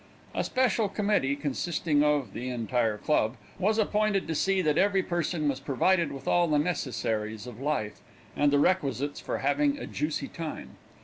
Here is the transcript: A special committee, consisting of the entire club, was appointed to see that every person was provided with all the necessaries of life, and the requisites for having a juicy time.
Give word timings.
A 0.33 0.43
special 0.43 0.89
committee, 0.89 1.35
consisting 1.35 2.03
of 2.03 2.33
the 2.33 2.49
entire 2.49 2.97
club, 2.97 3.35
was 3.59 3.77
appointed 3.77 4.27
to 4.27 4.33
see 4.33 4.59
that 4.63 4.79
every 4.79 5.03
person 5.03 5.47
was 5.47 5.59
provided 5.59 6.11
with 6.11 6.27
all 6.27 6.47
the 6.47 6.57
necessaries 6.57 7.45
of 7.45 7.59
life, 7.61 8.01
and 8.35 8.51
the 8.51 8.57
requisites 8.57 9.19
for 9.19 9.37
having 9.37 9.77
a 9.77 9.85
juicy 9.85 10.27
time. 10.27 10.69